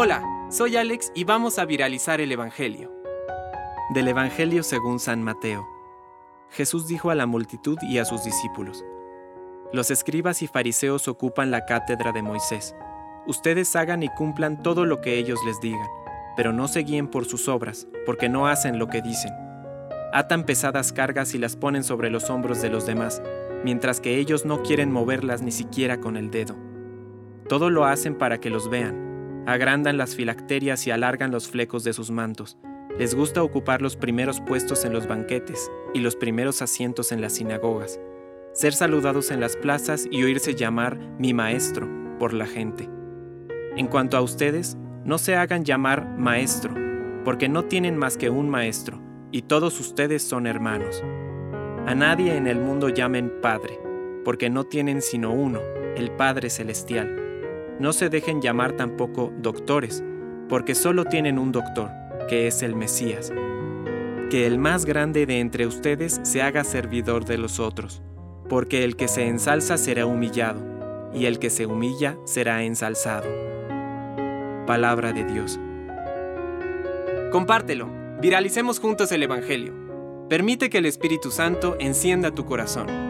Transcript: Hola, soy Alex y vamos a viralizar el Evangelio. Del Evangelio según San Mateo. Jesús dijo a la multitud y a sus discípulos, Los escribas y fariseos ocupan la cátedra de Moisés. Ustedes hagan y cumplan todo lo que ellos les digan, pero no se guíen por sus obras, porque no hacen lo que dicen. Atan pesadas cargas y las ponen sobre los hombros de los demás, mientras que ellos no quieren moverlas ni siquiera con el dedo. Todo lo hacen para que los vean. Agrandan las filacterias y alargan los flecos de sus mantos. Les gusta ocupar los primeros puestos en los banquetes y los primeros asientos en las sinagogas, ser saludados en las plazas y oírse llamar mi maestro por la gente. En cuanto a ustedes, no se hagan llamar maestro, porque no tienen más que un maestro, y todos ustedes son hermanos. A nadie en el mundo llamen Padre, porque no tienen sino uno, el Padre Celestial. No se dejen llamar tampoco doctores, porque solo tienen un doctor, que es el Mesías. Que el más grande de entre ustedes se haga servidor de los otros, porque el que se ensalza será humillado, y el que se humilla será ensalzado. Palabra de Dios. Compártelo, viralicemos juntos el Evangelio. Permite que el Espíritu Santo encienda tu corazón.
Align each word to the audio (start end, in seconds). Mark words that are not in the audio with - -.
Hola, 0.00 0.22
soy 0.48 0.76
Alex 0.76 1.10
y 1.14 1.24
vamos 1.24 1.58
a 1.58 1.64
viralizar 1.64 2.20
el 2.20 2.30
Evangelio. 2.30 2.92
Del 3.90 4.06
Evangelio 4.06 4.62
según 4.62 5.00
San 5.00 5.24
Mateo. 5.24 5.66
Jesús 6.50 6.86
dijo 6.86 7.10
a 7.10 7.14
la 7.14 7.26
multitud 7.26 7.76
y 7.82 7.98
a 7.98 8.04
sus 8.04 8.22
discípulos, 8.22 8.84
Los 9.72 9.90
escribas 9.90 10.40
y 10.42 10.46
fariseos 10.46 11.08
ocupan 11.08 11.50
la 11.50 11.64
cátedra 11.64 12.12
de 12.12 12.22
Moisés. 12.22 12.76
Ustedes 13.26 13.74
hagan 13.74 14.04
y 14.04 14.08
cumplan 14.08 14.62
todo 14.62 14.84
lo 14.84 15.00
que 15.00 15.18
ellos 15.18 15.40
les 15.44 15.58
digan, 15.60 15.88
pero 16.36 16.52
no 16.52 16.68
se 16.68 16.80
guíen 16.80 17.08
por 17.08 17.24
sus 17.24 17.48
obras, 17.48 17.88
porque 18.06 18.28
no 18.28 18.46
hacen 18.46 18.78
lo 18.78 18.86
que 18.86 19.02
dicen. 19.02 19.32
Atan 20.12 20.44
pesadas 20.44 20.92
cargas 20.92 21.34
y 21.34 21.38
las 21.38 21.56
ponen 21.56 21.82
sobre 21.82 22.08
los 22.08 22.30
hombros 22.30 22.62
de 22.62 22.70
los 22.70 22.86
demás, 22.86 23.20
mientras 23.64 24.00
que 24.00 24.18
ellos 24.18 24.44
no 24.44 24.62
quieren 24.62 24.92
moverlas 24.92 25.42
ni 25.42 25.50
siquiera 25.50 25.98
con 25.98 26.16
el 26.16 26.30
dedo. 26.30 26.56
Todo 27.48 27.68
lo 27.68 27.84
hacen 27.84 28.16
para 28.16 28.38
que 28.38 28.50
los 28.50 28.70
vean. 28.70 29.07
Agrandan 29.48 29.96
las 29.96 30.14
filacterias 30.14 30.86
y 30.86 30.90
alargan 30.90 31.30
los 31.30 31.48
flecos 31.48 31.82
de 31.82 31.94
sus 31.94 32.10
mantos. 32.10 32.58
Les 32.98 33.14
gusta 33.14 33.42
ocupar 33.42 33.80
los 33.80 33.96
primeros 33.96 34.42
puestos 34.42 34.84
en 34.84 34.92
los 34.92 35.08
banquetes 35.08 35.70
y 35.94 36.00
los 36.00 36.16
primeros 36.16 36.60
asientos 36.60 37.12
en 37.12 37.22
las 37.22 37.32
sinagogas, 37.32 37.98
ser 38.52 38.74
saludados 38.74 39.30
en 39.30 39.40
las 39.40 39.56
plazas 39.56 40.06
y 40.10 40.22
oírse 40.22 40.54
llamar 40.54 40.98
mi 41.18 41.32
maestro 41.32 41.88
por 42.18 42.34
la 42.34 42.44
gente. 42.44 42.90
En 43.74 43.86
cuanto 43.86 44.18
a 44.18 44.20
ustedes, 44.20 44.76
no 45.06 45.16
se 45.16 45.34
hagan 45.34 45.64
llamar 45.64 46.06
maestro, 46.18 46.74
porque 47.24 47.48
no 47.48 47.64
tienen 47.64 47.96
más 47.96 48.18
que 48.18 48.28
un 48.28 48.50
maestro, 48.50 49.00
y 49.32 49.40
todos 49.40 49.80
ustedes 49.80 50.22
son 50.22 50.46
hermanos. 50.46 51.02
A 51.86 51.94
nadie 51.94 52.36
en 52.36 52.48
el 52.48 52.60
mundo 52.60 52.90
llamen 52.90 53.32
Padre, 53.40 53.80
porque 54.26 54.50
no 54.50 54.64
tienen 54.64 55.00
sino 55.00 55.32
uno, 55.32 55.60
el 55.96 56.10
Padre 56.10 56.50
Celestial. 56.50 57.27
No 57.78 57.92
se 57.92 58.08
dejen 58.08 58.42
llamar 58.42 58.72
tampoco 58.72 59.32
doctores, 59.38 60.02
porque 60.48 60.74
solo 60.74 61.04
tienen 61.04 61.38
un 61.38 61.52
doctor, 61.52 61.90
que 62.28 62.48
es 62.48 62.62
el 62.62 62.74
Mesías. 62.74 63.32
Que 64.30 64.46
el 64.46 64.58
más 64.58 64.84
grande 64.84 65.26
de 65.26 65.38
entre 65.38 65.66
ustedes 65.66 66.20
se 66.24 66.42
haga 66.42 66.64
servidor 66.64 67.24
de 67.24 67.38
los 67.38 67.60
otros, 67.60 68.02
porque 68.48 68.82
el 68.82 68.96
que 68.96 69.06
se 69.06 69.28
ensalza 69.28 69.78
será 69.78 70.06
humillado, 70.06 70.60
y 71.14 71.26
el 71.26 71.38
que 71.38 71.50
se 71.50 71.66
humilla 71.66 72.16
será 72.24 72.64
ensalzado. 72.64 73.28
Palabra 74.66 75.12
de 75.12 75.24
Dios. 75.24 75.60
Compártelo, 77.30 77.88
viralicemos 78.20 78.80
juntos 78.80 79.12
el 79.12 79.22
Evangelio. 79.22 79.72
Permite 80.28 80.68
que 80.68 80.78
el 80.78 80.86
Espíritu 80.86 81.30
Santo 81.30 81.76
encienda 81.78 82.32
tu 82.34 82.44
corazón. 82.44 83.07